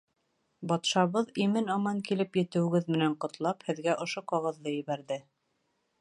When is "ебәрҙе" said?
4.79-5.21